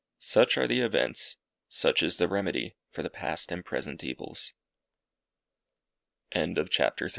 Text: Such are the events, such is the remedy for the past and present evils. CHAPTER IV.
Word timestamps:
Such 0.17 0.57
are 0.57 0.65
the 0.65 0.81
events, 0.81 1.37
such 1.69 2.01
is 2.01 2.17
the 2.17 2.27
remedy 2.27 2.75
for 2.89 3.03
the 3.03 3.09
past 3.11 3.51
and 3.51 3.63
present 3.63 4.03
evils. 4.03 4.51
CHAPTER 6.33 7.05
IV. 7.05 7.09